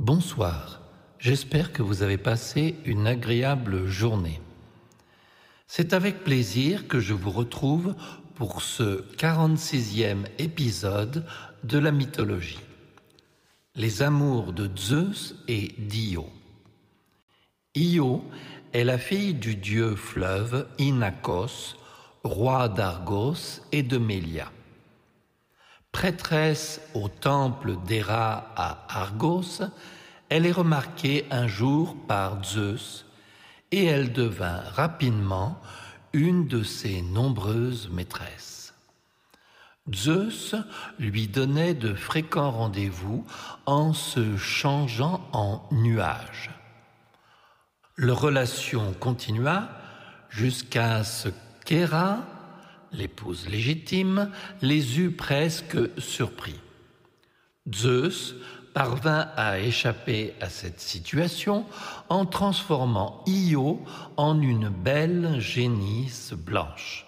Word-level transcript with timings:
Bonsoir, 0.00 0.80
j'espère 1.20 1.72
que 1.72 1.80
vous 1.80 2.02
avez 2.02 2.18
passé 2.18 2.74
une 2.84 3.06
agréable 3.06 3.86
journée. 3.86 4.40
C'est 5.68 5.92
avec 5.92 6.24
plaisir 6.24 6.88
que 6.88 6.98
je 6.98 7.14
vous 7.14 7.30
retrouve 7.30 7.94
pour 8.34 8.60
ce 8.60 9.02
46e 9.16 10.26
épisode 10.38 11.24
de 11.62 11.78
la 11.78 11.92
mythologie. 11.92 12.58
Les 13.76 14.02
amours 14.02 14.52
de 14.52 14.68
Zeus 14.76 15.36
et 15.46 15.72
d'Io. 15.78 16.28
Io 17.76 18.24
est 18.72 18.84
la 18.84 18.98
fille 18.98 19.34
du 19.34 19.54
dieu 19.54 19.94
fleuve 19.94 20.66
Inachos, 20.78 21.76
roi 22.24 22.68
d'Argos 22.68 23.60
et 23.70 23.84
de 23.84 23.98
Mélia. 23.98 24.50
Prêtresse 25.94 26.80
au 26.92 27.08
temple 27.08 27.76
d'Héra 27.86 28.52
à 28.56 28.84
Argos, 28.88 29.62
elle 30.28 30.44
est 30.44 30.52
remarquée 30.52 31.24
un 31.30 31.46
jour 31.46 31.96
par 32.08 32.44
Zeus 32.44 33.06
et 33.70 33.84
elle 33.84 34.12
devint 34.12 34.60
rapidement 34.74 35.56
une 36.12 36.48
de 36.48 36.64
ses 36.64 37.00
nombreuses 37.00 37.88
maîtresses. 37.90 38.74
Zeus 39.94 40.56
lui 40.98 41.28
donnait 41.28 41.74
de 41.74 41.94
fréquents 41.94 42.50
rendez-vous 42.50 43.24
en 43.64 43.92
se 43.92 44.36
changeant 44.36 45.24
en 45.32 45.62
nuage. 45.70 46.50
Leur 47.94 48.20
relation 48.20 48.92
continua 48.94 49.68
jusqu'à 50.28 51.04
ce 51.04 51.28
qu'Héra, 51.64 52.18
l'épouse 52.96 53.48
légitime, 53.48 54.30
les 54.62 55.00
eut 55.00 55.10
presque 55.10 55.76
surpris. 55.98 56.58
Zeus 57.72 58.34
parvint 58.74 59.28
à 59.36 59.60
échapper 59.60 60.34
à 60.40 60.48
cette 60.48 60.80
situation 60.80 61.64
en 62.08 62.26
transformant 62.26 63.22
Io 63.26 63.84
en 64.16 64.40
une 64.40 64.68
belle 64.68 65.38
génisse 65.38 66.32
blanche. 66.32 67.06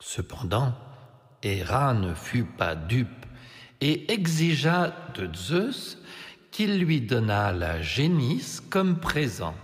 Cependant, 0.00 0.74
Héra 1.42 1.92
ne 1.92 2.14
fut 2.14 2.44
pas 2.44 2.74
dupe 2.74 3.26
et 3.80 4.10
exigea 4.12 4.92
de 5.14 5.28
Zeus 5.34 5.98
qu'il 6.50 6.78
lui 6.78 7.00
donnât 7.00 7.52
la 7.52 7.82
génisse 7.82 8.60
comme 8.60 8.98
présent. 8.98 9.54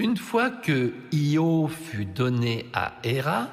Une 0.00 0.16
fois 0.16 0.48
que 0.48 0.94
Io 1.12 1.68
fut 1.68 2.06
donné 2.06 2.70
à 2.72 2.92
Héra, 3.04 3.48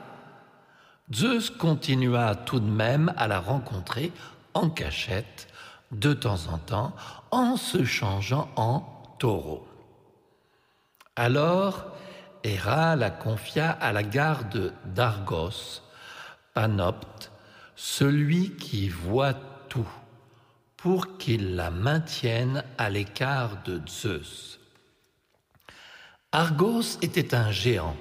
Zeus 1.13 1.49
continua 1.49 2.35
tout 2.35 2.61
de 2.61 2.69
même 2.69 3.13
à 3.17 3.27
la 3.27 3.41
rencontrer 3.41 4.13
en 4.53 4.69
cachette 4.69 5.49
de 5.91 6.13
temps 6.13 6.47
en 6.47 6.57
temps 6.57 6.95
en 7.31 7.57
se 7.57 7.83
changeant 7.83 8.49
en 8.55 8.87
taureau. 9.19 9.67
Alors, 11.17 11.87
Héra 12.45 12.95
la 12.95 13.09
confia 13.09 13.69
à 13.69 13.91
la 13.91 14.03
garde 14.03 14.73
d'Argos, 14.85 15.81
Panopte, 16.53 17.29
celui 17.75 18.51
qui 18.51 18.87
voit 18.87 19.33
tout, 19.67 19.89
pour 20.77 21.17
qu'il 21.17 21.57
la 21.57 21.71
maintienne 21.71 22.63
à 22.77 22.89
l'écart 22.89 23.61
de 23.65 23.81
Zeus. 23.85 24.61
Argos 26.39 26.99
était 27.01 27.33
un 27.33 27.49
géant, 27.49 27.97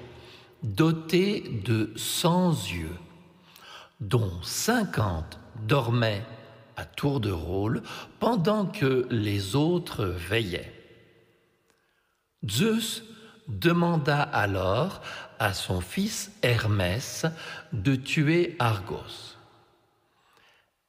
doté 0.61 1.41
de 1.65 1.91
cent 1.95 2.51
yeux, 2.51 2.99
dont 3.99 4.31
cinquante 4.43 5.39
dormaient 5.65 6.23
à 6.75 6.85
tour 6.85 7.19
de 7.19 7.31
rôle 7.31 7.81
pendant 8.19 8.67
que 8.67 9.07
les 9.09 9.55
autres 9.55 10.05
veillaient. 10.05 10.71
Zeus 12.47 13.01
demanda 13.47 14.21
alors 14.21 15.01
à 15.39 15.55
son 15.55 15.81
fils 15.81 16.31
Hermès 16.43 17.25
de 17.73 17.95
tuer 17.95 18.55
Argos. 18.59 19.36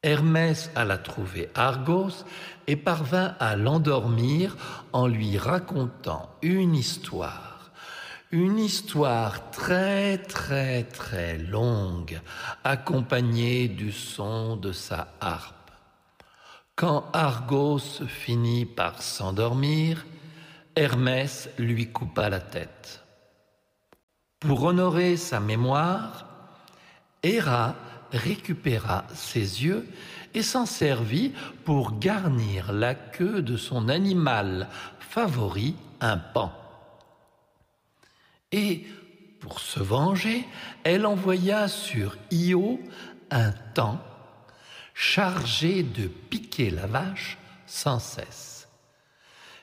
Hermès 0.03 0.70
alla 0.76 0.97
trouver 0.97 1.50
Argos 1.56 2.25
et 2.69 2.76
parvint 2.76 3.34
à 3.41 3.56
l'endormir 3.56 4.56
en 4.92 5.09
lui 5.09 5.36
racontant 5.38 6.31
une 6.41 6.76
histoire, 6.76 7.72
une 8.31 8.60
histoire 8.60 9.50
très 9.50 10.19
très 10.19 10.84
très 10.84 11.36
longue, 11.38 12.20
accompagnée 12.62 13.66
du 13.66 13.91
son 13.91 14.54
de 14.54 14.70
sa 14.70 15.09
harpe. 15.20 15.72
Quand 16.76 17.10
Argos 17.12 18.06
finit 18.06 18.66
par 18.66 19.03
s'endormir, 19.03 20.06
Hermès 20.76 21.50
lui 21.59 21.91
coupa 21.91 22.28
la 22.28 22.38
tête. 22.38 23.04
Pour 24.38 24.62
honorer 24.62 25.16
sa 25.16 25.41
mémoire, 25.41 26.26
Héra 27.25 27.75
récupéra 28.13 29.05
ses 29.15 29.65
yeux 29.65 29.89
et 30.35 30.43
s'en 30.43 30.67
servit 30.67 31.33
pour 31.65 31.99
garnir 31.99 32.73
la 32.73 32.95
queue 32.95 33.43
de 33.43 33.57
son 33.57 33.89
animal 33.89 34.69
favori, 35.01 35.75
un 36.01 36.19
pan. 36.19 36.53
Et 38.53 38.87
pour 39.41 39.61
se 39.61 39.81
venger, 39.81 40.47
elle 40.85 41.07
envoya 41.07 41.69
sur 41.69 42.17
Io 42.31 42.81
un 43.31 43.53
temps 43.75 44.01
chargée 44.95 45.83
de 45.83 46.09
piquer 46.09 46.71
la 46.71 46.87
vache 46.87 47.39
sans 47.67 47.99
cesse. 47.99 48.69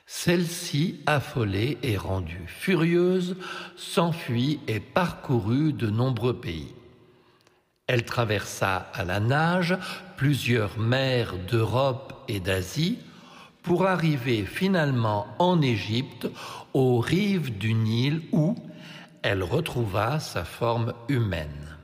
Celle-ci, 0.06 1.00
affolée 1.06 1.78
et 1.82 1.96
rendue 1.96 2.46
furieuse, 2.46 3.36
s'enfuit 3.76 4.60
et 4.68 4.78
parcourut 4.78 5.72
de 5.72 5.90
nombreux 5.90 6.40
pays. 6.40 6.72
Elle 7.86 8.04
traversa 8.04 8.90
à 8.94 9.04
la 9.04 9.20
nage 9.20 9.76
plusieurs 10.16 10.78
mers 10.78 11.34
d'Europe 11.38 12.24
et 12.26 12.40
d'Asie 12.40 12.98
pour 13.62 13.86
arriver 13.86 14.44
finalement 14.44 15.26
en 15.38 15.60
Égypte, 15.60 16.28
aux 16.72 16.98
rives 16.98 17.56
du 17.58 17.74
Nil 17.74 18.22
où 18.32 18.56
elle 19.22 19.42
retrouva 19.42 20.20
sa 20.20 20.44
forme 20.44 20.94
humaine. 21.08 21.76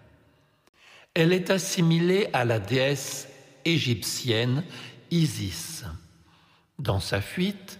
Elle 1.14 1.32
est 1.32 1.50
assimilée 1.50 2.28
à 2.32 2.44
la 2.44 2.58
déesse 2.58 3.28
égyptienne 3.64 4.64
Isis. 5.10 5.84
Dans 6.78 7.00
sa 7.00 7.20
fuite, 7.20 7.78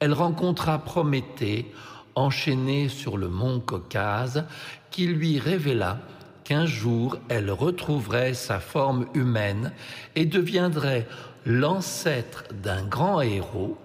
elle 0.00 0.12
rencontra 0.12 0.78
Prométhée 0.78 1.72
enchaîné 2.14 2.88
sur 2.88 3.16
le 3.16 3.28
mont 3.28 3.60
Caucase 3.60 4.44
qui 4.90 5.06
lui 5.06 5.38
révéla 5.38 6.00
qu'un 6.48 6.64
jour 6.64 7.18
elle 7.28 7.50
retrouverait 7.50 8.32
sa 8.32 8.58
forme 8.58 9.06
humaine 9.12 9.70
et 10.16 10.24
deviendrait 10.24 11.06
l'ancêtre 11.44 12.44
d'un 12.54 12.86
grand 12.86 13.20
héros, 13.20 13.76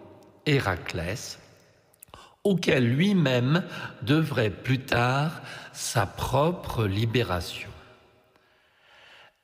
Héraclès, 0.46 1.40
auquel 2.46 2.88
lui-même 2.88 3.66
devrait 4.02 4.50
plus 4.50 4.80
tard 4.80 5.42
sa 5.74 6.06
propre 6.06 6.86
libération. 6.86 7.70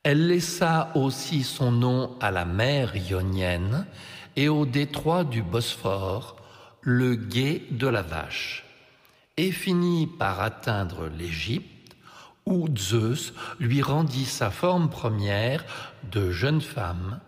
Elle 0.03 0.27
laissa 0.27 0.89
aussi 0.95 1.43
son 1.43 1.73
nom 1.73 2.17
à 2.21 2.31
la 2.31 2.45
mer 2.45 2.95
ionienne 2.95 3.85
et 4.37 4.47
au 4.47 4.65
détroit 4.65 5.25
du 5.25 5.43
Bosphore, 5.43 6.37
le 6.79 7.15
gué 7.15 7.67
de 7.69 7.87
la 7.87 8.01
vache, 8.01 8.63
et 9.35 9.51
finit 9.51 10.07
par 10.07 10.39
atteindre 10.39 11.09
l'Égypte, 11.09 11.78
où 12.49 12.67
Zeus 12.75 13.33
lui 13.59 13.81
rendit 13.81 14.25
sa 14.25 14.49
forme 14.49 14.89
première 14.89 15.63
de 16.11 16.31
jeune 16.31 16.61
femme 16.61 17.19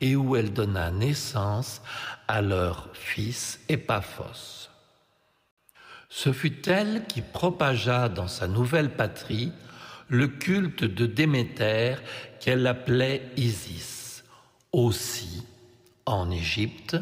et 0.00 0.16
où 0.16 0.36
elle 0.36 0.52
donna 0.52 0.90
naissance 0.90 1.80
à 2.28 2.42
leur 2.42 2.88
fils 2.92 3.60
Épaphos. 3.68 4.68
Ce 6.10 6.32
fut 6.32 6.68
elle 6.68 7.04
qui 7.06 7.22
propagea 7.22 8.08
dans 8.08 8.28
sa 8.28 8.46
nouvelle 8.46 8.90
patrie 8.90 9.52
le 10.08 10.28
culte 10.28 10.84
de 10.84 11.06
Déméter 11.06 11.96
qu'elle 12.40 12.66
appelait 12.66 13.30
Isis. 13.36 14.24
Aussi, 14.72 15.46
en 16.04 16.30
Égypte, 16.30 16.96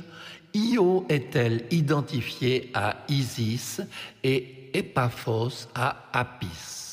Io 0.54 1.06
est-elle 1.08 1.64
identifiée 1.70 2.70
à 2.74 2.96
Isis 3.08 3.80
et 4.22 4.70
Epaphos 4.74 5.68
à 5.74 6.08
Apis. 6.12 6.91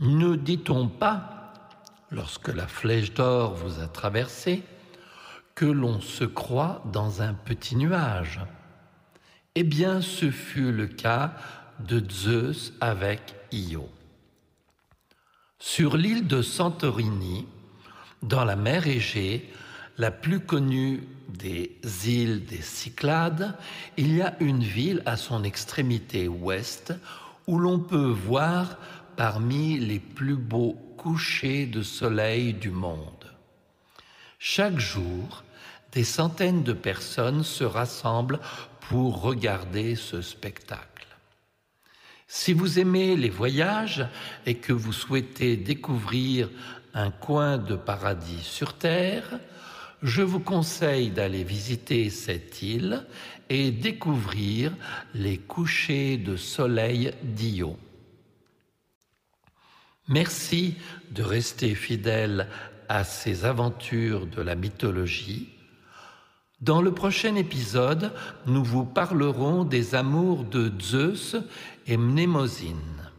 Ne 0.00 0.36
dit-on 0.36 0.86
pas, 0.86 1.52
lorsque 2.12 2.48
la 2.48 2.68
flèche 2.68 3.14
d'or 3.14 3.54
vous 3.54 3.80
a 3.80 3.88
traversé, 3.88 4.62
que 5.56 5.64
l'on 5.64 6.00
se 6.00 6.22
croit 6.22 6.84
dans 6.92 7.20
un 7.20 7.34
petit 7.34 7.74
nuage? 7.74 8.38
Eh 9.56 9.64
bien, 9.64 10.00
ce 10.00 10.30
fut 10.30 10.70
le 10.70 10.86
cas 10.86 11.34
de 11.80 12.00
Zeus 12.08 12.74
avec 12.80 13.34
Io. 13.50 13.88
Sur 15.58 15.96
l'île 15.96 16.28
de 16.28 16.42
Santorini, 16.42 17.48
dans 18.22 18.44
la 18.44 18.54
mer 18.54 18.86
Égée, 18.86 19.52
la 19.96 20.12
plus 20.12 20.38
connue 20.38 21.08
des 21.28 21.76
îles 22.06 22.44
des 22.44 22.62
Cyclades, 22.62 23.56
il 23.96 24.14
y 24.14 24.22
a 24.22 24.36
une 24.38 24.62
ville 24.62 25.02
à 25.06 25.16
son 25.16 25.42
extrémité 25.42 26.28
ouest 26.28 26.94
où 27.48 27.58
l'on 27.58 27.80
peut 27.80 28.10
voir 28.10 28.76
parmi 29.18 29.80
les 29.80 29.98
plus 29.98 30.36
beaux 30.36 30.78
couchers 30.96 31.66
de 31.66 31.82
soleil 31.82 32.54
du 32.54 32.70
monde. 32.70 33.26
Chaque 34.38 34.78
jour, 34.78 35.42
des 35.90 36.04
centaines 36.04 36.62
de 36.62 36.72
personnes 36.72 37.42
se 37.42 37.64
rassemblent 37.64 38.38
pour 38.78 39.20
regarder 39.20 39.96
ce 39.96 40.22
spectacle. 40.22 41.08
Si 42.28 42.52
vous 42.52 42.78
aimez 42.78 43.16
les 43.16 43.28
voyages 43.28 44.06
et 44.46 44.54
que 44.54 44.72
vous 44.72 44.92
souhaitez 44.92 45.56
découvrir 45.56 46.48
un 46.94 47.10
coin 47.10 47.58
de 47.58 47.74
paradis 47.74 48.44
sur 48.44 48.74
Terre, 48.74 49.40
je 50.00 50.22
vous 50.22 50.38
conseille 50.38 51.10
d'aller 51.10 51.42
visiter 51.42 52.08
cette 52.10 52.62
île 52.62 53.04
et 53.50 53.72
découvrir 53.72 54.72
les 55.12 55.38
couchers 55.38 56.18
de 56.18 56.36
soleil 56.36 57.10
d'Io. 57.24 57.76
Merci 60.08 60.74
de 61.10 61.22
rester 61.22 61.74
fidèle 61.74 62.48
à 62.88 63.04
ces 63.04 63.44
aventures 63.44 64.26
de 64.26 64.40
la 64.40 64.54
mythologie. 64.54 65.50
Dans 66.60 66.80
le 66.80 66.92
prochain 66.92 67.34
épisode, 67.36 68.12
nous 68.46 68.64
vous 68.64 68.84
parlerons 68.84 69.64
des 69.64 69.94
amours 69.94 70.44
de 70.44 70.72
Zeus 70.80 71.36
et 71.86 71.98
Mnémosyne. 71.98 73.10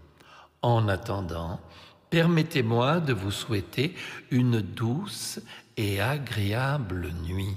En 0.62 0.88
attendant, 0.88 1.62
permettez-moi 2.09 3.00
de 3.00 3.13
vous 3.13 3.31
souhaiter 3.31 3.95
une 4.31 4.59
douce 4.59 5.39
et 5.77 6.01
agréable 6.01 7.12
nuit. 7.24 7.56